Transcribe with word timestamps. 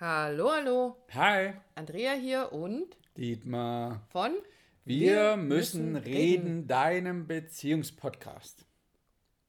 Hallo, 0.00 0.50
hallo. 0.52 0.96
Hi, 1.14 1.52
Andrea 1.74 2.12
hier 2.14 2.52
und 2.52 2.96
Dietmar. 3.16 4.02
von 4.10 4.32
Wir, 4.84 5.36
müssen, 5.36 5.96
reden, 5.96 6.66
deinem 6.66 7.26
Beziehungspodcast. 7.26 8.66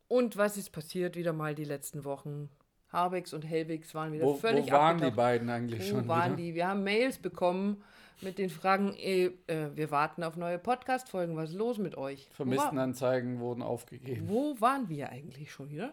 Und 0.07 0.37
was 0.37 0.55
ist 0.57 0.71
passiert 0.71 1.15
wieder 1.15 1.33
mal 1.33 1.55
die 1.55 1.63
letzten 1.63 2.03
Wochen? 2.05 2.49
Habex 2.91 3.33
und 3.33 3.41
Helwigs 3.43 3.93
waren 3.95 4.13
wieder 4.13 4.23
Wo, 4.25 4.35
völlig 4.35 4.67
wo 4.67 4.71
waren 4.71 4.97
die 4.97 5.05
abgetaucht. 5.05 5.15
beiden 5.17 5.49
eigentlich 5.49 5.81
Wo 5.91 5.97
schon 5.97 6.07
waren 6.07 6.33
wieder? 6.37 6.43
die? 6.43 6.55
Wir 6.55 6.67
haben 6.67 6.83
Mails 6.83 7.17
bekommen 7.17 7.83
mit 8.21 8.37
den 8.37 8.49
Fragen, 8.49 8.93
eh, 8.93 9.31
äh, 9.47 9.75
wir 9.75 9.91
warten 9.91 10.23
auf 10.23 10.37
neue 10.37 10.59
Podcast-Folgen. 10.59 11.35
Was 11.35 11.49
ist 11.49 11.55
los 11.57 11.79
mit 11.79 11.97
euch? 11.97 12.29
Wo, 12.29 12.35
Vermisstenanzeigen 12.35 13.39
wurden 13.39 13.61
aufgegeben. 13.63 14.29
wo 14.29 14.61
waren 14.61 14.87
wir 14.87 15.09
eigentlich 15.09 15.51
schon 15.51 15.69
wieder? 15.71 15.91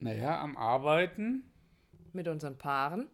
Naja, 0.00 0.40
am 0.42 0.56
Arbeiten 0.56 1.44
Mit 2.12 2.28
unseren 2.28 2.58
Paaren, 2.58 3.06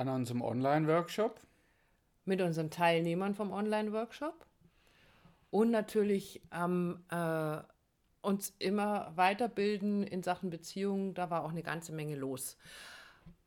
an 0.00 0.08
unserem 0.08 0.40
Online-Workshop. 0.40 1.40
mit 2.24 2.40
unseren 2.40 2.70
Teilnehmern 2.70 3.34
vom 3.34 3.52
Online-Workshop 3.52 4.46
und 5.50 5.70
natürlich 5.70 6.40
am 6.50 7.04
äh, 7.10 7.58
uns 8.22 8.54
immer 8.58 9.12
weiterbilden 9.16 10.02
in 10.04 10.22
Sachen 10.22 10.50
Beziehungen. 10.50 11.14
Da 11.14 11.30
war 11.30 11.44
auch 11.44 11.50
eine 11.50 11.62
ganze 11.62 11.92
Menge 11.92 12.16
los. 12.16 12.56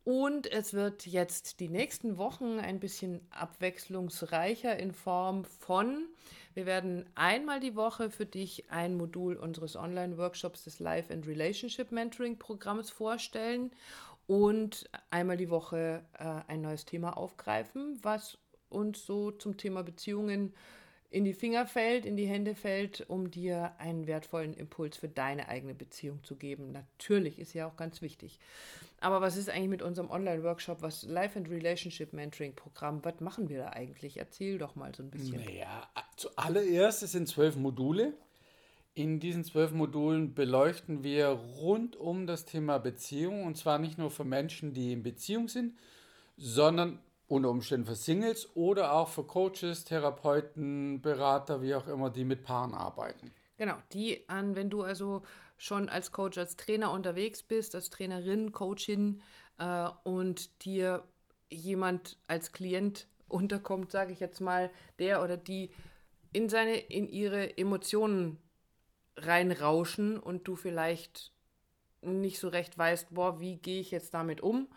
Und 0.03 0.51
es 0.51 0.73
wird 0.73 1.07
jetzt 1.07 1.59
die 1.59 1.69
nächsten 1.69 2.17
Wochen 2.17 2.59
ein 2.59 2.79
bisschen 2.79 3.21
abwechslungsreicher 3.29 4.77
in 4.77 4.91
Form 4.91 5.45
von, 5.45 6.07
wir 6.53 6.65
werden 6.65 7.05
einmal 7.15 7.61
die 7.61 7.75
Woche 7.75 8.09
für 8.09 8.25
dich 8.25 8.69
ein 8.69 8.95
Modul 8.95 9.37
unseres 9.37 9.75
Online-Workshops 9.75 10.65
des 10.65 10.79
Life 10.79 11.11
and 11.11 11.25
Relationship 11.25 11.91
Mentoring 11.91 12.37
Programms 12.37 12.89
vorstellen 12.89 13.71
und 14.27 14.89
einmal 15.09 15.37
die 15.37 15.49
Woche 15.49 16.03
äh, 16.17 16.51
ein 16.51 16.61
neues 16.61 16.85
Thema 16.85 17.17
aufgreifen, 17.17 17.99
was 18.01 18.37
uns 18.69 19.05
so 19.05 19.31
zum 19.31 19.57
Thema 19.57 19.83
Beziehungen 19.83 20.53
in 21.13 21.23
die 21.25 21.33
Finger 21.33 21.67
fällt, 21.67 22.07
in 22.07 22.17
die 22.17 22.25
Hände 22.25 22.55
fällt, 22.55 23.07
um 23.07 23.29
dir 23.29 23.73
einen 23.77 24.07
wertvollen 24.07 24.55
Impuls 24.55 24.97
für 24.97 25.07
deine 25.07 25.47
eigene 25.47 25.75
Beziehung 25.75 26.23
zu 26.23 26.35
geben. 26.35 26.71
Natürlich 26.71 27.37
ist 27.37 27.53
ja 27.53 27.67
auch 27.67 27.75
ganz 27.75 28.01
wichtig. 28.01 28.39
Aber 28.99 29.21
was 29.21 29.37
ist 29.37 29.49
eigentlich 29.49 29.69
mit 29.69 29.81
unserem 29.83 30.09
Online-Workshop, 30.09 30.81
was 30.81 31.03
Life 31.03 31.37
and 31.37 31.49
Relationship 31.49 32.13
Mentoring 32.13 32.55
Programm, 32.55 33.05
was 33.05 33.19
machen 33.19 33.47
wir 33.47 33.59
da 33.59 33.69
eigentlich? 33.69 34.17
Erzähl 34.17 34.57
doch 34.57 34.75
mal 34.75 34.93
so 34.95 35.03
ein 35.03 35.11
bisschen. 35.11 35.43
Naja, 35.43 35.87
zuallererst 36.17 37.03
es 37.03 37.11
sind 37.11 37.27
zwölf 37.27 37.57
Module. 37.57 38.13
In 38.95 39.19
diesen 39.19 39.43
zwölf 39.43 39.71
Modulen 39.71 40.35
beleuchten 40.35 41.03
wir 41.03 41.27
rund 41.29 41.95
um 41.95 42.27
das 42.27 42.45
Thema 42.45 42.77
Beziehung 42.77 43.43
und 43.43 43.57
zwar 43.57 43.79
nicht 43.79 43.97
nur 43.97 44.11
für 44.11 44.23
Menschen, 44.23 44.73
die 44.73 44.93
in 44.93 45.01
Beziehung 45.01 45.47
sind, 45.47 45.75
sondern 46.37 46.99
unter 47.27 47.49
Umständen 47.49 47.87
für 47.87 47.95
Singles 47.95 48.55
oder 48.55 48.93
auch 48.93 49.09
für 49.09 49.23
Coaches, 49.23 49.85
Therapeuten, 49.85 51.01
Berater, 51.01 51.63
wie 51.63 51.73
auch 51.73 51.87
immer, 51.87 52.11
die 52.11 52.23
mit 52.23 52.43
Paaren 52.43 52.75
arbeiten. 52.75 53.31
Genau, 53.57 53.75
die 53.93 54.29
an, 54.29 54.55
wenn 54.55 54.69
du 54.69 54.83
also 54.83 55.23
schon 55.57 55.89
als 55.89 56.11
Coach, 56.11 56.37
als 56.37 56.55
Trainer 56.55 56.91
unterwegs 56.91 57.41
bist, 57.41 57.73
als 57.73 57.89
Trainerin, 57.89 58.51
Coachin 58.51 59.21
äh, 59.57 59.87
und 60.03 60.63
dir 60.65 61.03
jemand 61.49 62.19
als 62.27 62.51
Klient 62.51 63.07
unterkommt, 63.27 63.91
sage 63.91 64.13
ich 64.13 64.19
jetzt 64.19 64.39
mal, 64.39 64.69
der 64.99 65.23
oder 65.23 65.37
die 65.37 65.71
in 66.31 66.47
seine, 66.49 66.77
in 66.77 67.07
ihre 67.07 67.57
Emotionen 67.57 68.37
reinrauschen 69.17 70.19
und 70.19 70.47
du 70.47 70.55
vielleicht 70.55 71.31
nicht 72.01 72.39
so 72.39 72.49
recht 72.49 72.77
weißt, 72.77 73.13
boah, 73.13 73.39
wie 73.39 73.57
gehe 73.57 73.79
ich 73.79 73.91
jetzt 73.91 74.13
damit 74.13 74.41
um? 74.41 74.67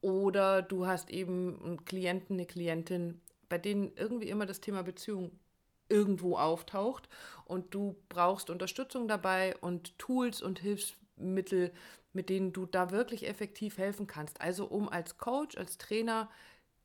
Oder 0.00 0.62
du 0.62 0.86
hast 0.86 1.10
eben 1.10 1.62
einen 1.62 1.84
Klienten, 1.84 2.36
eine 2.36 2.46
Klientin, 2.46 3.20
bei 3.48 3.58
denen 3.58 3.92
irgendwie 3.96 4.28
immer 4.28 4.46
das 4.46 4.60
Thema 4.60 4.82
Beziehung 4.82 5.32
irgendwo 5.88 6.36
auftaucht 6.36 7.08
und 7.44 7.74
du 7.74 7.96
brauchst 8.08 8.48
Unterstützung 8.48 9.08
dabei 9.08 9.56
und 9.60 9.98
Tools 9.98 10.40
und 10.40 10.60
Hilfsmittel, 10.60 11.72
mit 12.12 12.28
denen 12.28 12.52
du 12.52 12.66
da 12.66 12.90
wirklich 12.90 13.28
effektiv 13.28 13.76
helfen 13.76 14.06
kannst. 14.06 14.40
Also 14.40 14.66
um 14.66 14.88
als 14.88 15.18
Coach, 15.18 15.56
als 15.56 15.78
Trainer, 15.78 16.30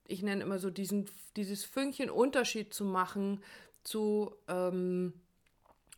ich 0.08 0.22
nenne 0.22 0.44
immer 0.44 0.60
so 0.60 0.70
diesen, 0.70 1.10
dieses 1.36 1.64
Fünkchen 1.64 2.10
Unterschied 2.10 2.74
zu 2.74 2.84
machen 2.84 3.42
zu, 3.84 4.36
ähm, 4.48 5.14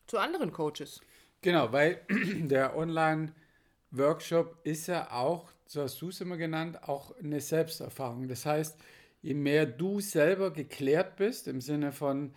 zu 0.07 0.18
anderen 0.18 0.51
Coaches. 0.51 1.01
Genau, 1.41 1.72
weil 1.72 2.01
der 2.09 2.75
Online-Workshop 2.75 4.57
ist 4.63 4.88
ja 4.88 5.12
auch, 5.12 5.51
so 5.66 5.81
hast 5.81 6.01
du 6.01 6.09
es 6.09 6.22
immer 6.22 6.38
genannt, 6.38 6.84
auch 6.84 7.16
eine 7.18 7.41
Selbsterfahrung. 7.41 8.28
Das 8.28 8.46
heißt, 8.46 8.79
je 9.22 9.34
mehr 9.34 9.66
du 9.66 10.00
selber 10.00 10.51
geklärt 10.51 11.17
bist, 11.17 11.47
im 11.47 11.62
Sinne 11.62 11.91
von, 11.91 12.34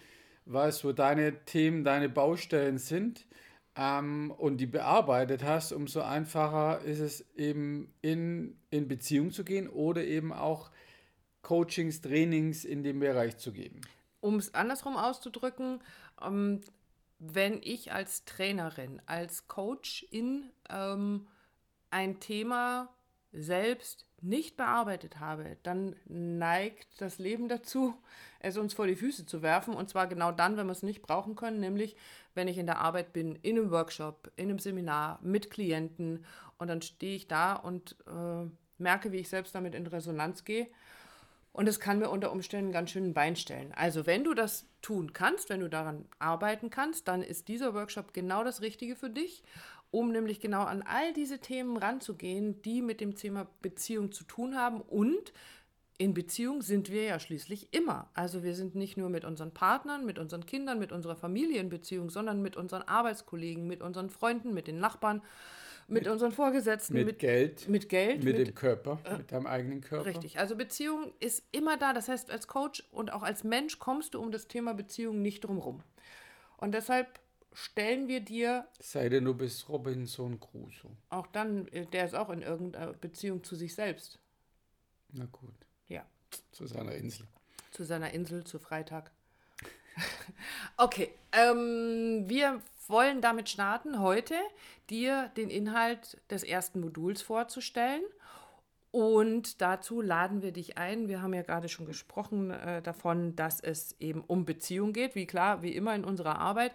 weißt, 0.47 0.85
wo 0.85 0.93
deine 0.93 1.45
Themen, 1.45 1.85
deine 1.85 2.09
Baustellen 2.09 2.79
sind 2.79 3.27
ähm, 3.77 4.33
und 4.37 4.59
die 4.59 4.67
bearbeitet 4.67 5.45
hast, 5.45 5.73
umso 5.73 6.01
einfacher 6.01 6.81
ist 6.83 7.01
es 7.01 7.35
eben 7.37 7.95
in, 8.03 8.59
in 8.71 8.89
Beziehung 8.89 9.31
zu 9.31 9.45
gehen 9.45 9.69
oder 9.69 10.05
eben 10.05 10.33
auch 10.33 10.71
Coachings, 11.43 12.01
Trainings 12.01 12.65
in 12.65 12.83
dem 12.83 13.01
Bereich 13.01 13.39
zu 13.39 13.53
geben. 13.53 13.81
Um 14.21 14.37
es 14.37 14.53
andersrum 14.55 14.97
auszudrücken, 14.97 15.81
ähm, 16.23 16.61
wenn 17.21 17.61
ich 17.63 17.93
als 17.93 18.25
Trainerin, 18.25 19.01
als 19.07 19.47
Coachin 19.47 20.51
ähm, 20.69 21.29
ein 21.91 22.19
Thema 22.19 22.89
selbst 23.33 24.07
nicht 24.23 24.57
bearbeitet 24.57 25.21
habe, 25.21 25.57
dann 25.63 25.95
neigt 26.07 27.01
das 27.01 27.19
Leben 27.19 27.49
dazu, 27.49 27.95
es 28.41 28.57
uns 28.57 28.75
vor 28.75 28.87
die 28.87 28.97
Füße 28.97 29.27
zu 29.27 29.43
werfen. 29.43 29.75
Und 29.75 29.91
zwar 29.91 30.07
genau 30.07 30.33
dann, 30.33 30.57
wenn 30.57 30.67
wir 30.67 30.73
es 30.73 30.83
nicht 30.83 31.03
brauchen 31.03 31.37
können, 31.37 31.61
nämlich 31.61 31.95
wenn 32.35 32.49
ich 32.49 32.59
in 32.59 32.67
der 32.67 32.79
Arbeit 32.79 33.13
bin, 33.13 33.37
in 33.37 33.59
einem 33.59 33.71
Workshop, 33.71 34.33
in 34.37 34.49
einem 34.49 34.59
Seminar 34.59 35.19
mit 35.23 35.51
Klienten 35.51 36.25
und 36.59 36.69
dann 36.69 36.81
stehe 36.81 37.17
ich 37.17 37.29
da 37.29 37.55
und 37.55 37.97
äh, 38.07 38.49
merke, 38.79 39.13
wie 39.13 39.19
ich 39.19 39.29
selbst 39.29 39.55
damit 39.55 39.75
in 39.75 39.87
Resonanz 39.87 40.45
gehe. 40.45 40.69
Und 41.53 41.69
es 41.69 41.81
kann 41.81 41.99
mir 41.99 42.11
unter 42.11 42.31
Umständen 42.31 42.73
ganz 42.73 42.91
schön 42.91 43.05
ein 43.05 43.15
Bein 43.15 43.35
stellen. 43.35 43.73
Also 43.73 44.07
wenn 44.07 44.25
du 44.25 44.35
das 44.35 44.67
tun 44.83 45.13
kannst, 45.13 45.51
wenn 45.51 45.61
du 45.61 45.69
daran 45.69 46.07
arbeiten 46.19 46.71
kannst, 46.71 47.09
dann 47.09 47.23
ist 47.23 47.49
dieser 47.49 47.75
Workshop 47.75 48.13
genau 48.13 48.45
das 48.45 48.63
Richtige 48.63 48.95
für 48.95 49.11
dich, 49.11 49.43
um 49.91 50.13
nämlich 50.13 50.41
genau 50.41 50.63
an 50.63 50.83
all 50.83 51.13
diese 51.13 51.39
Themen 51.41 51.77
ranzugehen, 51.77 52.63
die 52.63 52.83
mit 52.83 53.01
dem 53.01 53.17
Thema 53.17 53.49
Beziehung 53.63 54.13
zu 54.13 54.23
tun 54.25 54.57
haben. 54.57 54.81
Und 54.81 55.33
in 55.99 56.15
Beziehung 56.15 56.63
sind 56.63 56.91
wir 56.91 57.03
ja 57.03 57.19
schließlich 57.19 57.75
immer. 57.75 58.09
Also 58.15 58.43
wir 58.43 58.55
sind 58.55 58.77
nicht 58.77 58.97
nur 58.97 59.11
mit 59.11 59.25
unseren 59.25 59.53
Partnern, 59.53 60.07
mit 60.07 60.19
unseren 60.19 60.47
Kindern, 60.47 60.79
mit 60.79 60.93
unserer 60.93 61.17
Familie 61.17 61.61
in 61.61 61.69
Beziehung, 61.69 62.09
sondern 62.09 62.41
mit 62.41 62.57
unseren 62.57 62.83
Arbeitskollegen, 62.83 63.67
mit 63.67 63.83
unseren 63.83 64.09
Freunden, 64.09 64.55
mit 64.55 64.69
den 64.69 64.79
Nachbarn, 64.79 65.21
mit, 65.91 66.07
unseren 66.09 66.33
Vorgesetzten, 66.33 66.95
Mit, 66.95 67.19
Geld, 67.19 67.69
mit 67.69 67.89
Geld, 67.89 68.23
mit, 68.25 68.37
mit- 68.39 68.49
dem 68.49 68.55
Körper, 68.55 68.99
mit 69.19 69.31
deinem 69.33 69.47
eigenen 69.47 69.81
Körper. 69.81 70.07
Richtig, 70.07 70.39
also 70.39 70.57
Beziehung 70.57 71.13
ist 71.21 71.43
immer 71.53 71.77
da. 71.77 71.93
Das 71.93 72.09
heißt, 72.09 72.31
als 72.31 72.47
Coach 72.49 72.85
und 72.93 73.13
auch 73.13 73.23
als 73.23 73.45
Mensch 73.45 73.79
kommst 73.79 74.15
du 74.15 74.21
um 74.21 74.31
das 74.33 74.47
Thema 74.49 74.73
Beziehung 74.75 75.21
nicht 75.23 75.41
drum 75.45 75.59
rum. 75.59 75.83
Und 76.57 76.73
deshalb 76.73 77.19
stellen 77.53 78.07
wir 78.09 78.21
dir 78.21 78.67
Sei 78.79 79.09
denn, 79.09 79.25
du 79.25 79.35
bist 79.35 79.69
Robinson 79.69 80.39
Crusoe. 80.39 80.91
auch 81.09 81.27
dann, 81.27 81.67
äh, 81.69 81.87
der 81.87 82.05
ist 82.05 82.15
auch 82.15 82.31
in 82.31 82.43
irgendeiner 82.43 82.93
Beziehung 82.93 83.43
zu 83.43 83.57
sich 83.57 83.75
selbst. 83.75 84.19
Na 85.13 85.25
gut, 85.27 85.55
Ja, 85.89 86.05
zu 86.53 86.67
seiner 86.67 86.93
Insel. 86.95 87.27
zu 87.73 87.83
seiner 87.85 88.13
Insel, 88.13 88.45
zu 88.45 88.59
Freitag. 88.61 89.11
okay, 90.77 91.11
ähm, 91.33 92.25
wir 92.29 92.61
wollen 92.91 93.21
damit 93.21 93.49
starten, 93.49 94.01
heute 94.01 94.35
dir 94.89 95.31
den 95.37 95.51
Inhalt 95.51 96.21
des 96.31 96.43
ersten 96.43 96.81
Moduls 96.81 97.23
vorzustellen. 97.23 98.03
Und 98.93 99.61
dazu 99.61 100.01
laden 100.01 100.43
wir 100.43 100.53
dich 100.53 100.77
ein. 100.77 101.09
Wir 101.09 101.23
haben 101.23 101.33
ja 101.33 101.43
gerade 101.43 101.69
schon 101.69 101.87
gesprochen 101.87 102.51
äh, 102.51 102.83
davon, 102.83 103.37
dass 103.37 103.61
es 103.61 103.95
eben 104.01 104.23
um 104.27 104.45
Beziehung 104.45 104.93
geht, 104.93 105.15
wie 105.15 105.27
klar, 105.27 105.63
wie 105.63 105.75
immer 105.75 105.95
in 105.95 106.05
unserer 106.05 106.39
Arbeit. 106.39 106.75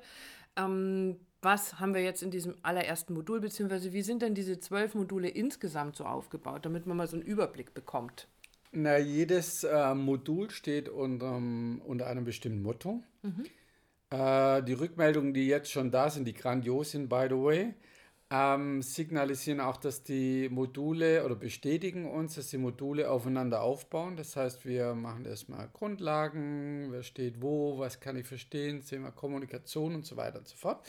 Ähm, 0.55 1.17
was 1.41 1.79
haben 1.79 1.93
wir 1.93 2.01
jetzt 2.01 2.23
in 2.23 2.31
diesem 2.31 2.55
allerersten 2.63 3.13
Modul, 3.13 3.41
beziehungsweise 3.41 3.93
wie 3.93 4.01
sind 4.01 4.21
denn 4.21 4.33
diese 4.33 4.59
zwölf 4.59 4.95
Module 4.95 5.27
insgesamt 5.27 5.95
so 5.95 6.05
aufgebaut, 6.05 6.65
damit 6.65 6.87
man 6.87 6.97
mal 6.97 7.07
so 7.07 7.17
einen 7.17 7.25
Überblick 7.25 7.73
bekommt? 7.73 8.27
Na, 8.71 8.97
jedes 8.97 9.63
äh, 9.63 9.93
Modul 9.93 10.49
steht 10.49 10.89
unter, 10.89 11.35
unter 11.35 12.07
einem 12.07 12.25
bestimmten 12.25 12.61
Motto. 12.61 13.03
Äh, 14.09 14.63
die 14.63 14.73
Rückmeldungen, 14.73 15.33
die 15.33 15.47
jetzt 15.47 15.71
schon 15.71 15.91
da 15.91 16.09
sind, 16.09 16.25
die 16.25 16.33
grandios 16.33 16.91
sind, 16.91 17.09
by 17.09 17.27
the 17.29 17.35
way, 17.35 17.73
ähm, 18.31 18.81
signalisieren 18.81 19.59
auch, 19.59 19.77
dass 19.77 20.03
die 20.03 20.49
Module 20.49 21.23
oder 21.25 21.35
bestätigen 21.35 22.09
uns, 22.09 22.35
dass 22.35 22.49
die 22.49 22.57
Module 22.57 23.09
aufeinander 23.09 23.61
aufbauen. 23.61 24.15
Das 24.17 24.35
heißt, 24.35 24.65
wir 24.65 24.95
machen 24.95 25.25
erstmal 25.25 25.69
Grundlagen, 25.73 26.87
wer 26.91 27.03
steht 27.03 27.41
wo, 27.41 27.77
was 27.77 27.99
kann 27.99 28.17
ich 28.17 28.25
verstehen, 28.27 28.83
Thema 28.83 29.11
Kommunikation 29.11 29.95
und 29.95 30.05
so 30.05 30.17
weiter 30.17 30.39
und 30.39 30.47
so 30.47 30.55
fort. 30.55 30.85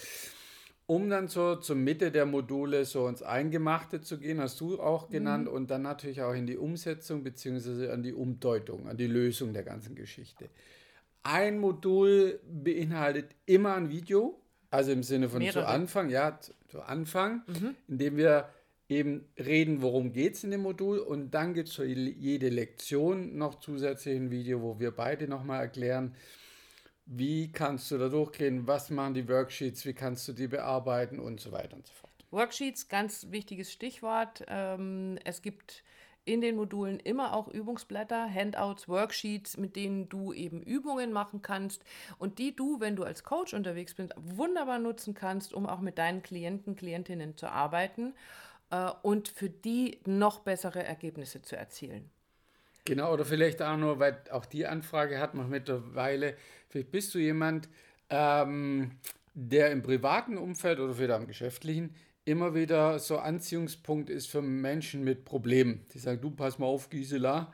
um 0.86 1.10
dann 1.10 1.28
so 1.28 1.56
zur 1.56 1.76
Mitte 1.76 2.12
der 2.12 2.26
Module 2.26 2.84
so 2.84 3.08
ins 3.08 3.22
Eingemachte 3.22 4.00
zu 4.00 4.18
gehen, 4.18 4.40
hast 4.40 4.60
du 4.60 4.80
auch 4.80 5.08
genannt, 5.10 5.48
und 5.48 5.70
dann 5.70 5.82
natürlich 5.82 6.22
auch 6.22 6.32
in 6.34 6.46
die 6.46 6.56
Umsetzung 6.56 7.24
beziehungsweise 7.24 7.92
an 7.92 8.02
die 8.02 8.12
Umdeutung, 8.12 8.88
an 8.88 8.96
die 8.96 9.08
Lösung 9.08 9.52
der 9.52 9.64
ganzen 9.64 9.96
Geschichte. 9.96 10.48
Ein 11.28 11.58
Modul 11.58 12.40
beinhaltet 12.48 13.34
immer 13.46 13.74
ein 13.74 13.90
Video, 13.90 14.40
also 14.70 14.92
im 14.92 15.02
Sinne 15.02 15.28
von 15.28 15.40
zu 15.40 15.44
Mehrere. 15.46 15.66
Anfang, 15.66 16.08
ja, 16.08 16.38
zu- 16.40 16.52
zu 16.68 16.82
Anfang, 16.82 17.42
indem 17.88 18.16
wir 18.16 18.48
eben 18.88 19.24
reden, 19.36 19.82
worum 19.82 20.12
geht 20.12 20.34
es 20.34 20.44
in 20.44 20.52
dem 20.52 20.62
Modul 20.62 20.98
und 21.00 21.32
dann 21.32 21.52
gibt 21.54 21.68
es 21.68 21.74
für 21.74 21.84
jede 21.84 22.48
Lektion 22.48 23.36
noch 23.36 23.56
zusätzlich 23.56 24.14
ein 24.16 24.30
Video, 24.30 24.62
wo 24.62 24.78
wir 24.78 24.92
beide 24.92 25.26
nochmal 25.26 25.62
erklären, 25.62 26.14
wie 27.06 27.50
kannst 27.50 27.90
du 27.90 27.98
da 27.98 28.08
durchgehen, 28.08 28.66
was 28.68 28.90
machen 28.90 29.14
die 29.14 29.28
Worksheets, 29.28 29.84
wie 29.86 29.94
kannst 29.94 30.28
du 30.28 30.32
die 30.32 30.46
bearbeiten 30.48 31.18
und 31.18 31.40
so 31.40 31.50
weiter 31.50 31.74
und 31.76 31.86
so 31.86 31.92
fort. 31.94 32.12
Worksheets, 32.30 32.88
ganz 32.88 33.26
wichtiges 33.30 33.72
Stichwort. 33.72 34.44
Ähm, 34.48 35.18
es 35.24 35.42
gibt 35.42 35.82
in 36.26 36.40
den 36.40 36.56
Modulen 36.56 37.00
immer 37.00 37.32
auch 37.32 37.48
Übungsblätter, 37.48 38.28
Handouts, 38.28 38.88
Worksheets, 38.88 39.56
mit 39.56 39.76
denen 39.76 40.08
du 40.08 40.32
eben 40.32 40.60
Übungen 40.60 41.12
machen 41.12 41.40
kannst 41.40 41.82
und 42.18 42.38
die 42.38 42.54
du, 42.54 42.80
wenn 42.80 42.96
du 42.96 43.04
als 43.04 43.22
Coach 43.22 43.54
unterwegs 43.54 43.94
bist, 43.94 44.12
wunderbar 44.16 44.78
nutzen 44.78 45.14
kannst, 45.14 45.54
um 45.54 45.66
auch 45.66 45.80
mit 45.80 45.98
deinen 45.98 46.22
Klienten, 46.22 46.76
Klientinnen 46.76 47.36
zu 47.36 47.46
arbeiten 47.46 48.12
äh, 48.70 48.90
und 49.02 49.28
für 49.28 49.48
die 49.48 50.00
noch 50.04 50.40
bessere 50.40 50.84
Ergebnisse 50.84 51.42
zu 51.42 51.56
erzielen. 51.56 52.10
Genau, 52.84 53.12
oder 53.12 53.24
vielleicht 53.24 53.62
auch 53.62 53.76
nur, 53.76 53.98
weil 53.98 54.22
auch 54.30 54.46
die 54.46 54.66
Anfrage 54.66 55.18
hat 55.18 55.34
man 55.34 55.48
mittlerweile, 55.48 56.36
vielleicht 56.68 56.90
bist 56.90 57.14
du 57.14 57.18
jemand, 57.18 57.68
ähm, 58.10 58.92
der 59.34 59.70
im 59.70 59.82
privaten 59.82 60.38
Umfeld 60.38 60.80
oder 60.80 60.94
vielleicht 60.94 61.20
im 61.20 61.26
geschäftlichen 61.26 61.94
immer 62.26 62.54
wieder 62.54 62.98
so 62.98 63.18
Anziehungspunkt 63.18 64.10
ist 64.10 64.26
für 64.26 64.42
Menschen 64.42 65.04
mit 65.04 65.24
Problemen. 65.24 65.86
Die 65.94 65.98
sagen, 65.98 66.20
du 66.20 66.30
pass 66.30 66.58
mal 66.58 66.66
auf, 66.66 66.90
Gisela, 66.90 67.52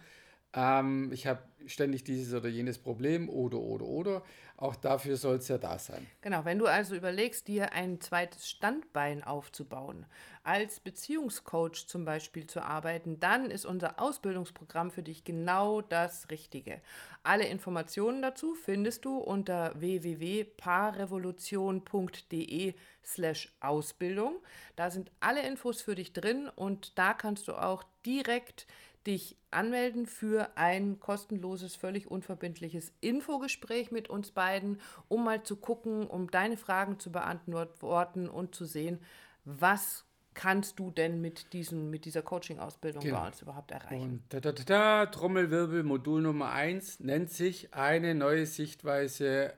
ähm, 0.55 1.11
ich 1.13 1.27
habe 1.27 1.43
ständig 1.67 2.05
dieses 2.05 2.35
oder 2.35 2.49
jenes 2.49 2.79
Problem 2.79 3.29
oder, 3.29 3.59
oder, 3.59 3.85
oder. 3.85 4.23
Auch 4.63 4.77
dafür 4.77 5.17
soll 5.17 5.39
es 5.39 5.49
ja 5.49 5.59
da 5.59 5.77
sein. 5.77 6.07
Genau, 6.21 6.45
wenn 6.45 6.61
du 6.61 6.67
also 6.67 6.95
überlegst, 6.95 7.49
dir 7.49 7.73
ein 7.73 8.01
zweites 8.01 8.49
Standbein 8.49 9.25
aufzubauen, 9.25 10.07
als 10.45 10.79
Beziehungscoach 10.79 11.89
zum 11.89 12.05
Beispiel 12.05 12.47
zu 12.47 12.63
arbeiten, 12.63 13.19
dann 13.19 13.51
ist 13.51 13.67
unser 13.67 14.01
Ausbildungsprogramm 14.01 14.93
für 14.93 15.03
dich 15.03 15.25
genau 15.25 15.81
das 15.81 16.31
Richtige. 16.31 16.81
Alle 17.25 17.47
Informationen 17.47 18.23
dazu 18.23 18.55
findest 18.55 19.05
du 19.05 19.19
unter 19.19 19.73
www.paarrevolution.de 19.81 22.75
slash 23.03 23.53
Ausbildung. 23.59 24.37
Da 24.77 24.93
sind 24.93 25.11
alle 25.19 25.45
Infos 25.45 25.83
für 25.83 25.97
dich 25.97 26.13
drin 26.13 26.49
und 26.55 26.97
da 26.99 27.15
kannst 27.15 27.49
du 27.49 27.55
auch 27.55 27.83
direkt 28.07 28.69
dich 29.07 29.37
anmelden 29.51 30.07
für 30.07 30.57
ein 30.57 31.01
kostenloses, 31.01 31.75
völlig 31.77 32.11
unverbindliches 32.11 32.93
Infogespräch 33.01 33.91
mit 33.91 34.09
uns 34.09 34.31
beiden, 34.31 34.81
um 35.09 35.25
mal 35.25 35.43
zu 35.43 35.57
gucken, 35.57 36.07
um 36.07 36.31
deine 36.31 36.57
Fragen 36.57 36.99
zu 36.99 37.11
beantworten 37.13 38.29
und 38.29 38.55
zu 38.55 38.65
sehen, 38.65 38.99
was 39.45 40.05
kannst 40.35 40.79
du 40.79 40.91
denn 40.91 41.21
mit, 41.21 41.53
diesem, 41.53 41.91
mit 41.91 42.07
dieser 42.07 42.23
Coaching-Ausbildung 42.23 43.03
Genau. 43.03 43.21
bei 43.21 43.27
uns 43.27 43.43
überhaupt 43.43 43.71
erreichen. 43.71 44.03
Und 44.03 44.23
da, 44.31 44.41
da, 44.41 44.53
da, 44.53 44.63
da, 44.65 45.07
Trommelwirbel, 45.07 45.83
Modul 45.83 46.23
Nummer 46.23 46.53
1 46.53 47.01
nennt 47.01 47.29
sich 47.31 47.75
eine 47.75 48.15
neue 48.15 48.47
Sichtweise 48.47 49.53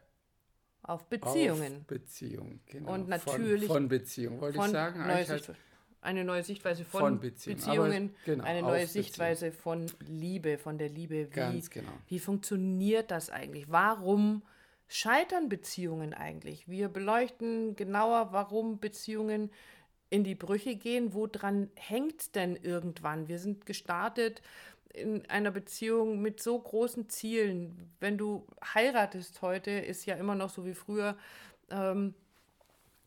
Auf 0.82 1.04
Beziehungen. 1.08 1.76
auf 1.82 1.86
Beziehung. 1.86 2.60
Genau. 2.66 2.92
Und 2.92 3.02
Von- 3.02 3.10
natürlich 3.10 3.66
Von, 3.68 3.88
Beziehung, 3.88 4.40
wollte 4.40 4.56
von 4.56 4.66
ich 4.66 4.72
sagen. 4.72 4.98
neue 5.00 5.12
Eigentlich 5.12 5.28
Sicht, 5.28 5.54
eine 6.04 6.24
neue 6.24 6.42
Sichtweise 6.42 6.84
von, 6.84 7.00
Von 7.00 7.20
Beziehung. 7.20 7.56
Beziehungen, 7.56 8.10
Aber 8.10 8.24
genau, 8.24 8.44
eine 8.44 8.62
neue 8.62 8.82
Beziehung. 8.82 9.04
Sichtweise 9.04 9.52
von 9.52 9.86
Liebe, 10.06 10.58
von 10.58 10.78
der 10.78 10.88
Liebe. 10.88 11.28
Wie, 11.30 11.34
Ganz 11.34 11.70
genau. 11.70 11.90
wie 12.08 12.18
funktioniert 12.18 13.10
das 13.10 13.30
eigentlich? 13.30 13.70
Warum 13.70 14.42
scheitern 14.86 15.48
Beziehungen 15.48 16.14
eigentlich? 16.14 16.68
Wir 16.68 16.88
beleuchten 16.88 17.74
genauer, 17.76 18.28
warum 18.32 18.78
Beziehungen 18.80 19.50
in 20.10 20.24
die 20.24 20.34
Brüche 20.34 20.76
gehen. 20.76 21.14
Woran 21.14 21.70
hängt 21.74 22.34
denn 22.36 22.56
irgendwann? 22.56 23.26
Wir 23.28 23.38
sind 23.38 23.66
gestartet 23.66 24.42
in 24.92 25.28
einer 25.28 25.50
Beziehung 25.50 26.20
mit 26.20 26.40
so 26.40 26.58
großen 26.58 27.08
Zielen. 27.08 27.90
Wenn 27.98 28.16
du 28.16 28.46
heiratest 28.74 29.42
heute, 29.42 29.70
ist 29.72 30.06
ja 30.06 30.14
immer 30.14 30.34
noch 30.34 30.50
so 30.50 30.64
wie 30.64 30.74
früher. 30.74 31.16
Ähm, 31.70 32.14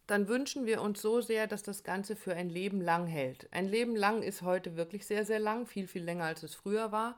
dann 0.08 0.28
wünschen 0.28 0.66
wir 0.66 0.82
uns 0.82 1.02
so 1.02 1.22
sehr, 1.22 1.48
dass 1.48 1.64
das 1.64 1.84
Ganze 1.84 2.16
für 2.16 2.34
ein 2.34 2.50
Leben 2.50 2.82
lang 2.82 3.08
hält. 3.08 3.48
Ein 3.52 3.68
Leben 3.68 3.96
lang 3.96 4.24
ist 4.24 4.42
heute 4.42 4.78
wirklich 4.78 5.06
sehr, 5.06 5.26
sehr 5.26 5.40
lang, 5.40 5.66
viel, 5.68 5.88
viel 5.88 6.04
länger 6.04 6.24
als 6.26 6.44
es 6.44 6.56
früher 6.56 6.92
war. 6.92 7.18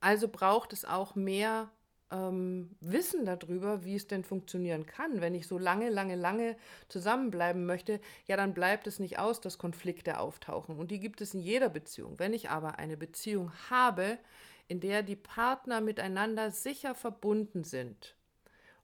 Also 0.00 0.28
braucht 0.28 0.72
es 0.72 0.84
auch 0.84 1.14
mehr 1.14 1.70
ähm, 2.10 2.76
Wissen 2.80 3.24
darüber, 3.24 3.84
wie 3.84 3.96
es 3.96 4.06
denn 4.06 4.24
funktionieren 4.24 4.86
kann. 4.86 5.20
Wenn 5.20 5.34
ich 5.34 5.46
so 5.46 5.58
lange, 5.58 5.88
lange, 5.88 6.16
lange 6.16 6.56
zusammenbleiben 6.88 7.64
möchte, 7.64 8.00
ja, 8.26 8.36
dann 8.36 8.54
bleibt 8.54 8.86
es 8.86 8.98
nicht 8.98 9.18
aus, 9.18 9.40
dass 9.40 9.58
Konflikte 9.58 10.20
auftauchen. 10.20 10.78
Und 10.78 10.90
die 10.90 11.00
gibt 11.00 11.20
es 11.20 11.34
in 11.34 11.40
jeder 11.40 11.70
Beziehung. 11.70 12.18
Wenn 12.18 12.34
ich 12.34 12.50
aber 12.50 12.78
eine 12.78 12.96
Beziehung 12.96 13.52
habe, 13.70 14.18
in 14.68 14.80
der 14.80 15.02
die 15.02 15.16
Partner 15.16 15.80
miteinander 15.80 16.50
sicher 16.50 16.94
verbunden 16.94 17.64
sind, 17.64 18.14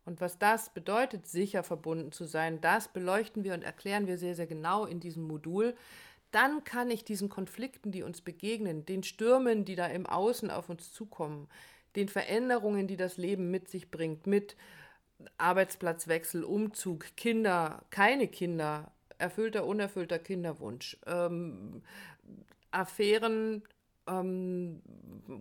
und 0.04 0.20
was 0.20 0.38
das 0.38 0.70
bedeutet, 0.70 1.26
sicher 1.26 1.62
verbunden 1.62 2.12
zu 2.12 2.24
sein, 2.24 2.60
das 2.60 2.88
beleuchten 2.88 3.44
wir 3.44 3.54
und 3.54 3.62
erklären 3.62 4.06
wir 4.06 4.18
sehr, 4.18 4.34
sehr 4.34 4.46
genau 4.46 4.84
in 4.84 5.00
diesem 5.00 5.24
Modul. 5.24 5.74
Dann 6.30 6.64
kann 6.64 6.90
ich 6.90 7.04
diesen 7.04 7.28
Konflikten, 7.28 7.92
die 7.92 8.02
uns 8.02 8.20
begegnen, 8.20 8.84
den 8.84 9.02
Stürmen, 9.02 9.64
die 9.64 9.76
da 9.76 9.86
im 9.86 10.06
Außen 10.06 10.50
auf 10.50 10.68
uns 10.68 10.92
zukommen, 10.92 11.48
den 11.96 12.08
Veränderungen, 12.08 12.86
die 12.86 12.96
das 12.96 13.16
Leben 13.16 13.50
mit 13.50 13.68
sich 13.68 13.90
bringt, 13.90 14.26
mit 14.26 14.56
Arbeitsplatzwechsel, 15.38 16.44
Umzug, 16.44 17.16
Kinder, 17.16 17.84
keine 17.90 18.28
Kinder, 18.28 18.90
erfüllter, 19.16 19.64
unerfüllter 19.64 20.18
Kinderwunsch, 20.18 20.98
ähm, 21.06 21.82
Affären, 22.72 23.62
ähm, 24.06 24.82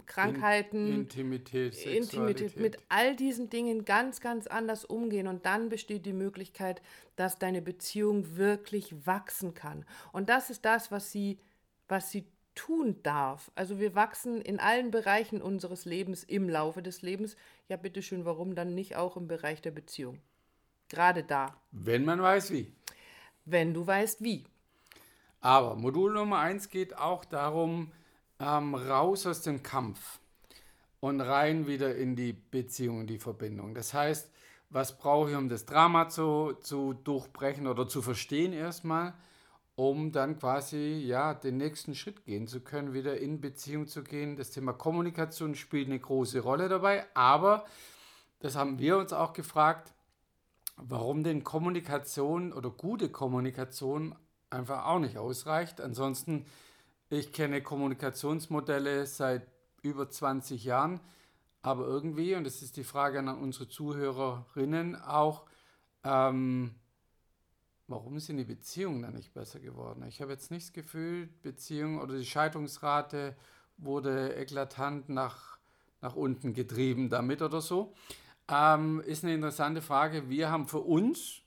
Krankheiten, 0.06 0.88
Intimität, 0.88 1.74
Intimität, 1.76 2.04
Sexualität. 2.04 2.60
mit 2.60 2.78
all 2.90 3.16
diesen 3.16 3.50
Dingen 3.50 3.86
ganz, 3.86 4.22
ganz 4.22 4.48
anders 4.48 4.86
umgehen. 4.86 5.28
Und 5.28 5.46
dann 5.46 5.70
besteht 5.70 6.06
die 6.06 6.14
Möglichkeit, 6.14 6.82
dass 7.16 7.38
deine 7.38 7.62
Beziehung 7.62 8.36
wirklich 8.38 9.06
wachsen 9.06 9.54
kann. 9.54 9.86
Und 10.12 10.30
das 10.30 10.50
ist 10.50 10.66
das, 10.66 10.92
was 10.92 11.12
sie, 11.12 11.38
was 11.88 12.12
sie 12.12 12.26
tun 12.56 13.02
darf. 13.04 13.52
Also 13.56 13.80
wir 13.80 13.96
wachsen 13.96 14.40
in 14.42 14.60
allen 14.60 14.92
Bereichen 14.92 15.42
unseres 15.42 15.86
Lebens 15.86 16.24
im 16.24 16.48
Laufe 16.50 16.82
des 16.82 17.02
Lebens. 17.02 17.36
Ja, 17.68 17.78
bitteschön, 17.78 18.26
warum 18.26 18.56
dann 18.56 18.76
nicht 18.76 18.96
auch 18.96 19.18
im 19.18 19.28
Bereich 19.28 19.62
der 19.62 19.72
Beziehung? 19.72 20.20
Gerade 20.90 21.24
da, 21.24 21.56
Wenn 21.72 22.06
man 22.06 22.22
weiß 22.22 22.52
wie. 22.52 22.72
wenn 23.46 23.74
du 23.74 23.86
weißt, 23.86 24.24
wie. 24.24 24.46
Aber 25.42 25.76
Modul 25.76 26.14
Nummer 26.14 26.38
1 26.40 26.70
geht 26.70 26.96
auch 26.96 27.26
darum, 27.26 27.92
ähm, 28.44 28.76
raus 28.76 29.26
aus 29.26 29.42
dem 29.42 29.64
Kampf 29.64 30.20
und 31.00 31.22
rein 31.22 31.68
wieder 31.68 31.96
in 31.96 32.16
die 32.16 32.34
Beziehung, 32.34 33.08
die 33.08 33.20
Verbindung. 33.20 33.74
Das 33.74 33.94
heißt, 33.94 34.32
was 34.70 34.98
brauche 34.98 35.32
ich, 35.32 35.36
um 35.36 35.50
das 35.50 35.66
Drama 35.66 36.10
zu, 36.10 36.54
zu 36.62 36.94
durchbrechen 36.94 37.68
oder 37.68 37.88
zu 37.88 38.02
verstehen 38.02 38.54
erstmal, 38.54 39.14
um 39.76 40.12
dann 40.12 40.38
quasi 40.38 41.04
ja 41.06 41.34
den 41.34 41.58
nächsten 41.58 41.96
Schritt 41.96 42.26
gehen 42.26 42.48
zu 42.48 42.62
können, 42.62 42.94
wieder 42.94 43.18
in 43.18 43.40
Beziehung 43.40 43.88
zu 43.88 44.04
gehen. 44.04 44.36
Das 44.36 44.52
Thema 44.52 44.74
Kommunikation 44.74 45.56
spielt 45.56 45.88
eine 45.88 46.00
große 46.00 46.40
Rolle 46.40 46.70
dabei, 46.70 47.06
aber 47.14 47.66
das 48.40 48.56
haben 48.56 48.80
wir 48.80 48.98
uns 48.98 49.14
auch 49.14 49.34
gefragt, 49.34 49.94
warum 50.78 51.24
denn 51.24 51.44
Kommunikation 51.44 52.52
oder 52.52 52.70
gute 52.70 53.10
Kommunikation 53.10 54.16
einfach 54.50 54.86
auch 54.86 55.00
nicht 55.00 55.18
ausreicht. 55.18 55.82
Ansonsten, 55.82 56.46
ich 57.14 57.32
kenne 57.32 57.62
Kommunikationsmodelle 57.62 59.06
seit 59.06 59.48
über 59.82 60.10
20 60.10 60.64
Jahren, 60.64 61.00
aber 61.62 61.86
irgendwie, 61.86 62.36
und 62.36 62.44
das 62.44 62.62
ist 62.62 62.78
die 62.78 62.84
Frage 62.84 63.20
an 63.20 63.28
unsere 63.28 63.68
Zuhörerinnen 63.68 64.96
auch, 64.96 65.46
ähm, 66.04 66.76
warum 67.88 68.20
sind 68.20 68.38
die 68.38 68.44
Beziehungen 68.44 69.02
dann 69.04 69.14
nicht 69.14 69.34
besser 69.34 69.60
geworden? 69.60 70.04
Ich 70.08 70.22
habe 70.22 70.32
jetzt 70.32 70.52
nicht 70.52 70.68
das 70.68 70.74
Gefühl, 70.74 71.30
oder 72.02 72.18
die 72.18 72.26
Scheidungsrate 72.26 73.36
wurde 73.78 74.36
eklatant 74.36 75.10
nach, 75.10 75.58
nach 76.02 76.16
unten 76.16 76.54
getrieben 76.54 77.10
damit 77.10 77.42
oder 77.42 77.62
so. 77.62 77.94
Ähm, 78.50 79.02
ist 79.02 79.24
eine 79.24 79.34
interessante 79.34 79.82
Frage. 79.82 80.30
Wir 80.30 80.50
haben 80.52 80.68
für 80.68 80.80
uns 80.80 81.42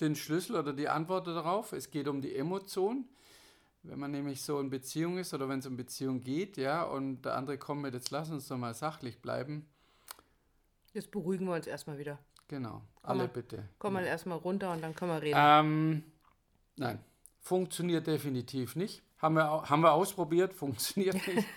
den 0.00 0.16
Schlüssel 0.16 0.56
oder 0.56 0.72
die 0.72 0.88
Antwort 0.88 1.26
darauf. 1.26 1.72
Es 1.72 1.90
geht 1.90 2.08
um 2.08 2.20
die 2.20 2.34
Emotion. 2.34 3.08
Wenn 3.88 3.98
man 3.98 4.10
nämlich 4.10 4.42
so 4.42 4.60
in 4.60 4.68
Beziehung 4.68 5.16
ist 5.16 5.32
oder 5.32 5.48
wenn 5.48 5.60
es 5.60 5.66
um 5.66 5.76
Beziehung 5.76 6.20
geht, 6.20 6.58
ja, 6.58 6.82
und 6.82 7.22
der 7.22 7.36
andere 7.36 7.56
kommt 7.56 7.80
mit, 7.82 7.94
jetzt 7.94 8.10
lass 8.10 8.30
uns 8.30 8.46
doch 8.46 8.58
mal 8.58 8.74
sachlich 8.74 9.22
bleiben. 9.22 9.66
Jetzt 10.92 11.10
beruhigen 11.10 11.46
wir 11.46 11.54
uns 11.54 11.66
erstmal 11.66 11.96
wieder. 11.98 12.18
Genau, 12.48 12.82
Komm 12.96 13.10
alle 13.10 13.18
mal. 13.20 13.28
bitte. 13.28 13.68
Komm 13.78 13.94
mal 13.94 14.04
erstmal 14.04 14.38
runter 14.38 14.72
und 14.72 14.82
dann 14.82 14.94
können 14.94 15.12
wir 15.12 15.22
reden. 15.22 15.38
Ähm, 15.40 16.02
Nein, 16.76 16.98
funktioniert 17.40 18.06
definitiv 18.06 18.76
nicht. 18.76 19.02
Haben 19.18 19.36
wir, 19.36 19.44
haben 19.68 19.80
wir 19.80 19.92
ausprobiert, 19.92 20.52
funktioniert 20.54 21.14
nicht. 21.26 21.46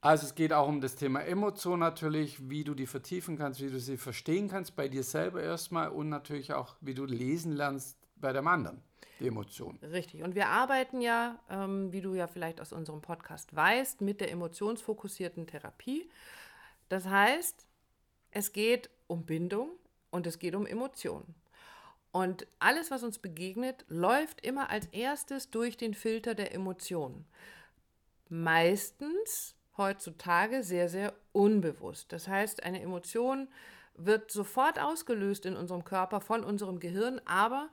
Also 0.00 0.26
es 0.26 0.36
geht 0.36 0.52
auch 0.52 0.68
um 0.68 0.80
das 0.80 0.94
Thema 0.94 1.22
Emotion 1.22 1.80
natürlich, 1.80 2.48
wie 2.48 2.62
du 2.62 2.74
die 2.74 2.86
vertiefen 2.86 3.36
kannst, 3.36 3.60
wie 3.60 3.68
du 3.68 3.80
sie 3.80 3.96
verstehen 3.96 4.48
kannst, 4.48 4.76
bei 4.76 4.86
dir 4.86 5.02
selber 5.02 5.42
erstmal 5.42 5.88
und 5.88 6.08
natürlich 6.08 6.52
auch, 6.52 6.76
wie 6.80 6.94
du 6.94 7.04
lesen 7.04 7.50
lernst 7.50 7.98
bei 8.20 8.32
dem 8.32 8.46
anderen, 8.46 8.82
die 9.20 9.28
Emotion. 9.28 9.78
Richtig. 9.82 10.22
Und 10.22 10.34
wir 10.34 10.48
arbeiten 10.48 11.00
ja, 11.00 11.38
ähm, 11.50 11.92
wie 11.92 12.00
du 12.00 12.14
ja 12.14 12.26
vielleicht 12.26 12.60
aus 12.60 12.72
unserem 12.72 13.00
Podcast 13.00 13.54
weißt, 13.54 14.00
mit 14.00 14.20
der 14.20 14.30
emotionsfokussierten 14.30 15.46
Therapie. 15.46 16.10
Das 16.88 17.06
heißt, 17.06 17.66
es 18.30 18.52
geht 18.52 18.90
um 19.06 19.24
Bindung 19.24 19.70
und 20.10 20.26
es 20.26 20.38
geht 20.38 20.54
um 20.54 20.66
Emotionen. 20.66 21.34
Und 22.10 22.46
alles, 22.58 22.90
was 22.90 23.02
uns 23.02 23.18
begegnet, 23.18 23.84
läuft 23.88 24.44
immer 24.44 24.70
als 24.70 24.86
erstes 24.86 25.50
durch 25.50 25.76
den 25.76 25.94
Filter 25.94 26.34
der 26.34 26.54
Emotionen. 26.54 27.26
Meistens 28.28 29.54
heutzutage 29.76 30.62
sehr, 30.62 30.88
sehr 30.88 31.14
unbewusst. 31.32 32.12
Das 32.12 32.26
heißt, 32.26 32.62
eine 32.64 32.80
Emotion 32.80 33.48
wird 33.94 34.30
sofort 34.30 34.78
ausgelöst 34.78 35.44
in 35.46 35.56
unserem 35.56 35.84
Körper 35.84 36.20
von 36.20 36.44
unserem 36.44 36.80
Gehirn, 36.80 37.20
aber 37.24 37.68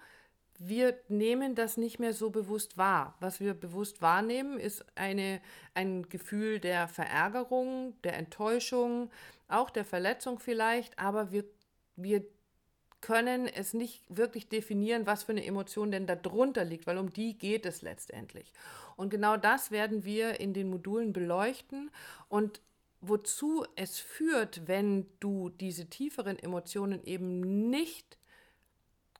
wir 0.57 0.97
nehmen 1.07 1.55
das 1.55 1.77
nicht 1.77 1.99
mehr 1.99 2.13
so 2.13 2.29
bewusst 2.29 2.77
wahr. 2.77 3.15
Was 3.19 3.39
wir 3.39 3.53
bewusst 3.53 4.01
wahrnehmen, 4.01 4.59
ist 4.59 4.85
eine, 4.95 5.41
ein 5.73 6.07
Gefühl 6.09 6.59
der 6.59 6.87
Verärgerung, 6.87 7.93
der 8.03 8.17
Enttäuschung, 8.17 9.09
auch 9.47 9.69
der 9.69 9.85
Verletzung 9.85 10.39
vielleicht, 10.39 10.97
aber 10.97 11.31
wir, 11.31 11.43
wir 11.95 12.25
können 13.01 13.47
es 13.47 13.73
nicht 13.73 14.03
wirklich 14.09 14.49
definieren, 14.49 15.05
was 15.05 15.23
für 15.23 15.33
eine 15.33 15.45
Emotion 15.45 15.91
denn 15.91 16.07
darunter 16.07 16.65
liegt, 16.65 16.87
weil 16.87 16.97
um 16.97 17.13
die 17.13 17.37
geht 17.37 17.65
es 17.65 17.81
letztendlich. 17.81 18.51
Und 18.95 19.09
genau 19.09 19.37
das 19.37 19.69
werden 19.69 20.05
wir 20.05 20.39
in 20.39 20.53
den 20.53 20.69
Modulen 20.69 21.13
beleuchten 21.13 21.91
und 22.29 22.61
wozu 23.01 23.65
es 23.75 23.99
führt, 23.99 24.67
wenn 24.67 25.05
du 25.19 25.49
diese 25.49 25.87
tieferen 25.87 26.39
Emotionen 26.39 27.03
eben 27.03 27.69
nicht 27.69 28.17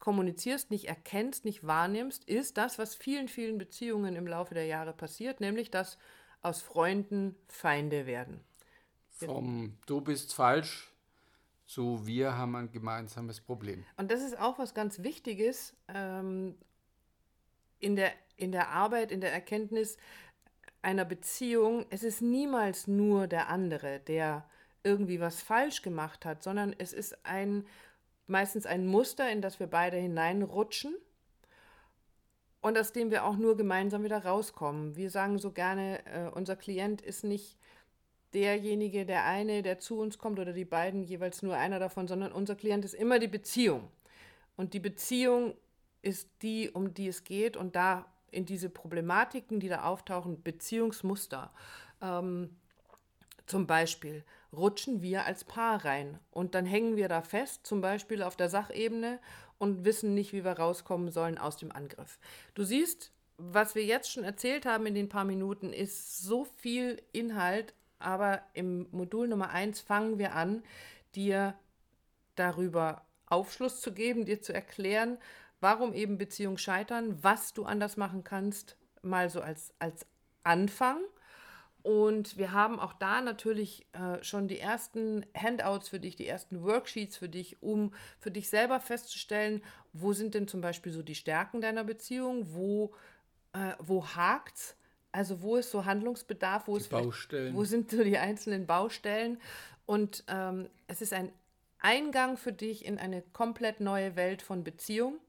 kommunizierst, 0.06 0.70
nicht 0.70 0.86
erkennst, 0.86 1.46
nicht 1.46 1.66
wahrnimmst, 1.66 2.26
ist 2.26 2.58
das, 2.58 2.78
was 2.78 2.94
vielen, 2.94 3.28
vielen 3.28 3.58
Beziehungen 3.58 4.16
im 4.16 4.28
Laufe 4.28 4.54
der 4.54 4.68
Jahre 4.68 4.94
passiert, 4.94 5.42
nämlich 5.42 5.72
dass 5.72 5.98
aus 6.42 6.62
Freunden 6.62 7.36
Feinde 7.48 8.06
werden. 8.06 8.40
Vom 9.10 9.78
Du 9.88 10.02
bist 10.02 10.36
falsch 10.36 10.94
zu 11.66 12.06
wir 12.06 12.38
haben 12.38 12.56
ein 12.56 12.72
gemeinsames 12.72 13.42
Problem. 13.42 13.84
Und 13.98 14.12
das 14.12 14.22
ist 14.22 14.38
auch 14.38 14.60
was 14.60 14.76
ganz 14.76 15.02
Wichtiges 15.02 15.76
ähm, 15.88 16.56
in 17.80 17.96
der 17.96 18.12
in 18.38 18.52
der 18.52 18.70
Arbeit, 18.70 19.12
in 19.12 19.22
der 19.22 19.34
Erkenntnis 19.34 19.98
einer 20.84 21.06
Beziehung, 21.06 21.86
es 21.90 22.04
ist 22.04 22.22
niemals 22.22 22.86
nur 22.86 23.26
der 23.26 23.50
andere, 23.50 24.02
der 24.02 24.48
irgendwie 24.84 25.20
was 25.20 25.42
falsch 25.42 25.82
gemacht 25.82 26.26
hat, 26.26 26.44
sondern 26.44 26.76
es 26.78 26.94
ist 26.94 27.26
ein 27.26 27.66
meistens 28.28 28.66
ein 28.66 28.86
Muster, 28.86 29.30
in 29.32 29.42
das 29.42 29.60
wir 29.60 29.68
beide 29.68 29.98
hineinrutschen 29.98 30.96
und 32.62 32.78
aus 32.78 32.92
dem 32.92 33.12
wir 33.12 33.26
auch 33.26 33.38
nur 33.38 33.58
gemeinsam 33.58 34.04
wieder 34.04 34.26
rauskommen. 34.26 34.96
Wir 34.96 35.10
sagen 35.10 35.38
so 35.38 35.52
gerne, 35.52 36.06
äh, 36.06 36.30
unser 36.34 36.56
Klient 36.56 37.02
ist 37.02 37.24
nicht 37.24 37.58
derjenige, 38.34 39.06
der 39.06 39.26
eine, 39.26 39.62
der 39.62 39.80
zu 39.80 40.00
uns 40.00 40.18
kommt 40.18 40.40
oder 40.40 40.52
die 40.52 40.66
beiden, 40.66 41.04
jeweils 41.04 41.42
nur 41.42 41.56
einer 41.56 41.80
davon, 41.80 42.08
sondern 42.08 42.32
unser 42.32 42.56
Klient 42.56 42.84
ist 42.84 42.94
immer 42.94 43.20
die 43.20 43.28
Beziehung. 43.28 43.88
Und 44.58 44.74
die 44.74 44.80
Beziehung 44.80 45.54
ist 46.02 46.30
die, 46.42 46.70
um 46.70 46.94
die 46.94 47.08
es 47.08 47.24
geht 47.24 47.58
und 47.58 47.76
da 47.76 48.06
in 48.32 48.46
diese 48.46 48.70
Problematiken, 48.70 49.60
die 49.60 49.70
da 49.70 49.84
auftauchen, 49.84 50.44
Beziehungsmuster. 50.44 51.52
Ähm, 52.02 52.50
zum 53.46 53.68
Beispiel 53.68 54.24
rutschen 54.56 55.02
wir 55.02 55.26
als 55.26 55.44
Paar 55.44 55.84
rein 55.86 56.20
und 56.32 56.56
dann 56.56 56.66
hängen 56.66 56.96
wir 56.96 57.08
da 57.08 57.22
fest, 57.22 57.66
zum 57.66 57.82
Beispiel 57.82 58.24
auf 58.24 58.36
der 58.36 58.50
Sachebene 58.50 59.20
und 59.58 59.86
wissen 59.86 60.14
nicht, 60.14 60.34
wie 60.34 60.44
wir 60.44 60.54
rauskommen 60.54 61.12
sollen 61.12 61.38
aus 61.38 61.58
dem 61.58 61.72
Angriff. 61.72 62.20
Du 62.54 62.64
siehst, 62.64 63.12
was 63.38 63.76
wir 63.76 63.86
jetzt 63.86 64.12
schon 64.12 64.24
erzählt 64.24 64.66
haben 64.66 64.86
in 64.86 64.96
den 64.96 65.10
paar 65.10 65.26
Minuten, 65.26 65.74
ist 65.74 66.20
so 66.24 66.46
viel 66.58 67.02
Inhalt, 67.12 67.74
aber 68.00 68.42
im 68.54 68.88
Modul 68.92 69.28
Nummer 69.28 69.50
1 69.50 69.82
fangen 69.82 70.18
wir 70.18 70.36
an, 70.36 70.64
dir 71.16 71.56
darüber 72.36 73.06
Aufschluss 73.28 73.82
zu 73.82 73.94
geben, 73.94 74.26
dir 74.26 74.42
zu 74.42 74.54
erklären, 74.54 75.18
warum 75.60 75.94
eben 75.94 76.18
Beziehungen 76.18 76.58
scheitern, 76.58 77.24
was 77.24 77.54
du 77.54 77.66
anders 77.66 77.98
machen 77.98 78.24
kannst, 78.24 78.78
mal 79.02 79.30
so 79.30 79.42
als, 79.42 79.74
als 79.80 80.06
Anfang. 80.44 81.00
Und 81.86 82.40
wir 82.40 82.52
haben 82.52 82.80
auch 82.80 82.94
da 82.94 83.22
natürlich 83.22 83.86
äh, 83.94 84.24
schon 84.24 84.48
die 84.48 84.60
ersten 84.60 85.24
Handouts 85.38 85.88
für 85.88 86.00
dich, 86.00 86.16
die 86.16 86.26
ersten 86.26 86.64
Worksheets 86.64 87.16
für 87.16 87.30
dich, 87.30 87.62
um 87.62 87.94
für 88.20 88.32
dich 88.32 88.50
selber 88.50 88.80
festzustellen, 88.80 89.62
wo 89.94 90.12
sind 90.12 90.34
denn 90.34 90.48
zum 90.48 90.62
Beispiel 90.62 90.92
so 90.92 91.04
die 91.04 91.14
Stärken 91.14 91.62
deiner 91.62 91.84
Beziehung, 91.84 92.56
wo, 92.56 92.96
äh, 93.54 93.74
wo 93.78 94.04
hakt's, 94.04 94.76
also 95.12 95.44
wo 95.44 95.58
ist 95.58 95.70
so 95.70 95.86
Handlungsbedarf, 95.86 96.66
wo, 96.66 96.76
ist 96.76 96.92
wo 97.54 97.64
sind 97.66 97.92
so 97.92 98.04
die 98.04 98.18
einzelnen 98.18 98.66
Baustellen. 98.66 99.40
Und 99.86 100.24
ähm, 100.28 100.68
es 100.88 101.04
ist 101.04 101.14
ein 101.14 101.32
Eingang 101.78 102.38
für 102.38 102.52
dich 102.52 102.84
in 102.84 102.98
eine 102.98 103.22
komplett 103.22 103.80
neue 103.80 104.16
Welt 104.16 104.42
von 104.42 104.64
Beziehung 104.64 105.20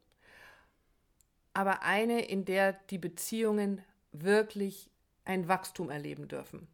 aber 1.57 1.83
eine, 1.83 2.21
in 2.21 2.45
der 2.45 2.75
die 2.91 2.99
Beziehungen 2.99 3.83
wirklich 4.13 4.91
ein 5.27 5.49
Wachstum 5.49 5.91
erleben 5.91 6.29
dürfen. 6.29 6.67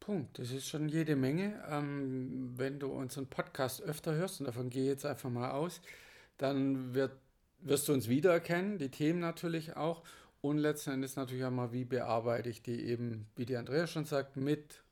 Punkt. 0.00 0.38
Das 0.38 0.52
ist 0.52 0.68
schon 0.68 0.88
jede 0.88 1.16
Menge. 1.16 1.60
Ähm, 1.68 2.52
wenn 2.56 2.78
du 2.78 2.88
unseren 2.88 3.26
Podcast 3.26 3.82
öfter 3.82 4.14
hörst, 4.14 4.40
und 4.40 4.46
davon 4.46 4.70
gehe 4.70 4.84
ich 4.84 4.88
jetzt 4.88 5.04
einfach 5.04 5.30
mal 5.30 5.50
aus, 5.50 5.80
dann 6.38 6.94
wird, 6.94 7.12
wirst 7.60 7.88
du 7.88 7.92
uns 7.92 8.08
wiedererkennen, 8.08 8.78
die 8.78 8.90
Themen 8.90 9.18
natürlich 9.18 9.76
auch. 9.76 10.04
Und 10.42 10.58
letzten 10.58 10.90
Endes 10.90 11.16
natürlich 11.16 11.44
auch 11.44 11.50
mal, 11.50 11.72
wie 11.72 11.84
bearbeite 11.84 12.48
ich 12.48 12.62
die 12.62 12.84
eben, 12.84 13.26
wie 13.34 13.46
die 13.46 13.56
Andrea 13.56 13.88
schon 13.88 14.04
sagt, 14.04 14.36
mit 14.36 14.84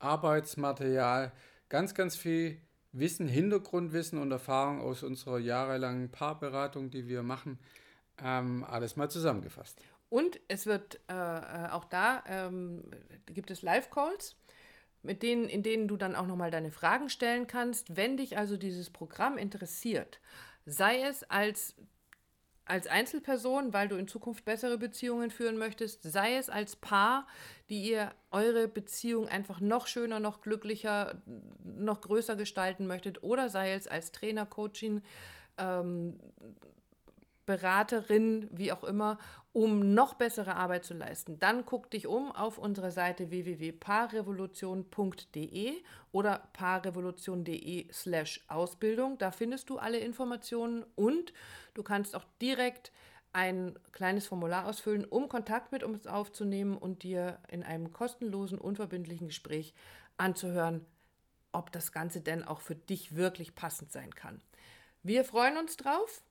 Arbeitsmaterial. 0.00 1.30
Ganz, 1.68 1.94
ganz 1.94 2.16
viel 2.16 2.60
Wissen, 2.90 3.28
Hintergrundwissen 3.28 4.18
und 4.18 4.32
Erfahrung 4.32 4.80
aus 4.80 5.04
unserer 5.04 5.38
jahrelangen 5.38 6.10
Paarberatung, 6.10 6.90
die 6.90 7.06
wir 7.06 7.22
machen, 7.22 7.58
ähm, 8.22 8.64
alles 8.64 8.96
mal 8.96 9.08
zusammengefasst. 9.08 9.80
Und 10.14 10.38
es 10.46 10.66
wird 10.66 11.00
äh, 11.10 11.12
äh, 11.12 11.70
auch 11.70 11.86
da 11.86 12.22
ähm, 12.28 12.84
gibt 13.26 13.50
es 13.50 13.62
Live-Calls, 13.62 14.36
mit 15.02 15.24
denen, 15.24 15.48
in 15.48 15.64
denen 15.64 15.88
du 15.88 15.96
dann 15.96 16.14
auch 16.14 16.28
nochmal 16.28 16.52
deine 16.52 16.70
Fragen 16.70 17.10
stellen 17.10 17.48
kannst. 17.48 17.96
Wenn 17.96 18.16
dich 18.16 18.38
also 18.38 18.56
dieses 18.56 18.90
Programm 18.90 19.38
interessiert, 19.38 20.20
sei 20.66 21.02
es 21.02 21.24
als 21.24 21.74
als 22.64 22.86
Einzelperson, 22.86 23.72
weil 23.72 23.88
du 23.88 23.96
in 23.96 24.06
Zukunft 24.06 24.44
bessere 24.44 24.78
Beziehungen 24.78 25.32
führen 25.32 25.58
möchtest, 25.58 26.04
sei 26.04 26.36
es 26.36 26.48
als 26.48 26.76
Paar, 26.76 27.26
die 27.68 27.82
ihr 27.82 28.12
eure 28.30 28.68
Beziehung 28.68 29.26
einfach 29.28 29.60
noch 29.60 29.88
schöner, 29.88 30.20
noch 30.20 30.42
glücklicher, 30.42 31.20
noch 31.64 32.00
größer 32.00 32.36
gestalten 32.36 32.86
möchtet, 32.86 33.24
oder 33.24 33.48
sei 33.48 33.72
es 33.72 33.88
als 33.88 34.12
Trainer, 34.12 34.46
Coaching, 34.46 35.02
ähm, 35.58 36.20
Beraterin, 37.46 38.48
wie 38.50 38.72
auch 38.72 38.84
immer, 38.84 39.18
um 39.52 39.94
noch 39.94 40.14
bessere 40.14 40.56
Arbeit 40.56 40.84
zu 40.84 40.94
leisten, 40.94 41.38
dann 41.38 41.64
guck 41.64 41.90
dich 41.90 42.06
um 42.06 42.32
auf 42.32 42.58
unserer 42.58 42.90
Seite 42.90 43.30
www.paarrevolution.de 43.30 45.74
oder 46.10 46.48
paarrevolution.de 46.52 47.92
slash 47.92 48.44
Ausbildung. 48.48 49.18
Da 49.18 49.30
findest 49.30 49.70
du 49.70 49.78
alle 49.78 49.98
Informationen 49.98 50.84
und 50.96 51.32
du 51.74 51.82
kannst 51.82 52.16
auch 52.16 52.24
direkt 52.40 52.90
ein 53.32 53.78
kleines 53.92 54.26
Formular 54.26 54.66
ausfüllen, 54.66 55.04
um 55.04 55.28
Kontakt 55.28 55.72
mit 55.72 55.82
uns 55.82 56.06
aufzunehmen 56.06 56.76
und 56.76 57.02
dir 57.02 57.38
in 57.48 57.62
einem 57.62 57.92
kostenlosen, 57.92 58.58
unverbindlichen 58.58 59.26
Gespräch 59.26 59.74
anzuhören, 60.16 60.86
ob 61.52 61.72
das 61.72 61.92
Ganze 61.92 62.20
denn 62.20 62.44
auch 62.44 62.60
für 62.60 62.76
dich 62.76 63.16
wirklich 63.16 63.54
passend 63.54 63.92
sein 63.92 64.14
kann. 64.14 64.40
Wir 65.02 65.24
freuen 65.24 65.58
uns 65.58 65.76
drauf 65.76 66.22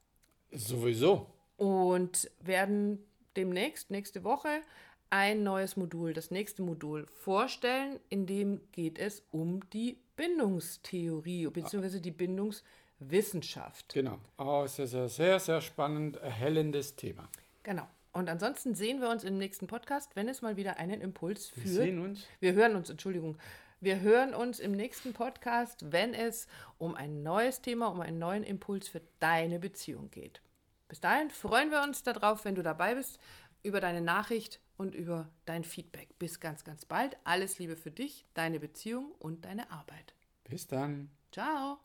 Sowieso. 0.53 1.27
Und 1.57 2.29
werden 2.39 2.99
demnächst, 3.35 3.91
nächste 3.91 4.23
Woche, 4.23 4.61
ein 5.09 5.43
neues 5.43 5.77
Modul, 5.77 6.13
das 6.13 6.31
nächste 6.31 6.63
Modul 6.63 7.05
vorstellen, 7.05 7.99
in 8.09 8.25
dem 8.25 8.61
geht 8.71 8.97
es 8.97 9.23
um 9.31 9.67
die 9.69 9.97
Bindungstheorie 10.15 11.47
bzw. 11.47 11.99
die 11.99 12.11
Bindungswissenschaft. 12.11 13.93
Genau. 13.93 14.17
Oh, 14.37 14.63
es 14.65 14.79
ist 14.79 14.95
ein 14.95 15.07
sehr, 15.09 15.39
sehr 15.39 15.61
spannend, 15.61 16.17
erhellendes 16.17 16.95
Thema. 16.95 17.29
Genau. 17.61 17.87
Und 18.11 18.29
ansonsten 18.29 18.75
sehen 18.75 19.01
wir 19.01 19.09
uns 19.09 19.23
im 19.23 19.37
nächsten 19.37 19.67
Podcast, 19.67 20.15
wenn 20.15 20.27
es 20.29 20.41
mal 20.41 20.55
wieder 20.55 20.77
einen 20.77 21.01
Impuls 21.01 21.47
führt. 21.47 21.65
Wir 21.65 21.73
sehen 21.73 21.99
uns. 21.99 22.25
Wir 22.39 22.53
hören 22.53 22.75
uns, 22.75 22.89
Entschuldigung. 22.89 23.37
Wir 23.83 23.99
hören 23.99 24.33
uns 24.33 24.61
im 24.61 24.71
nächsten 24.71 25.11
Podcast, 25.11 25.91
wenn 25.91 26.13
es 26.13 26.47
um 26.77 26.95
ein 26.95 27.21
neues 27.21 27.59
Thema, 27.59 27.87
um 27.87 27.99
einen 27.99 28.17
neuen 28.17 28.45
Impuls 28.45 28.87
für 28.87 29.01
deine 29.19 29.59
Beziehung 29.59 30.09
geht. 30.09 30.41
Bis 30.87 31.01
dahin 31.01 31.29
freuen 31.29 31.69
wir 31.69 31.83
uns 31.83 32.01
darauf, 32.01 32.45
wenn 32.45 32.55
du 32.55 32.63
dabei 32.63 32.95
bist, 32.95 33.19
über 33.61 33.81
deine 33.81 33.99
Nachricht 33.99 34.61
und 34.77 34.95
über 34.95 35.27
dein 35.43 35.65
Feedback. 35.65 36.17
Bis 36.17 36.39
ganz, 36.39 36.63
ganz 36.63 36.85
bald. 36.85 37.17
Alles 37.25 37.59
Liebe 37.59 37.75
für 37.75 37.91
dich, 37.91 38.25
deine 38.33 38.61
Beziehung 38.61 39.11
und 39.19 39.43
deine 39.43 39.69
Arbeit. 39.69 40.13
Bis 40.45 40.65
dann. 40.65 41.09
Ciao. 41.33 41.77